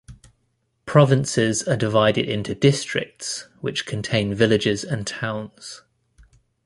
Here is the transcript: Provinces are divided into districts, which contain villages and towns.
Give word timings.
Provinces 0.87 1.61
are 1.67 1.75
divided 1.77 2.27
into 2.27 2.55
districts, 2.55 3.47
which 3.59 3.85
contain 3.85 4.33
villages 4.33 4.83
and 4.83 5.05
towns. 5.05 5.83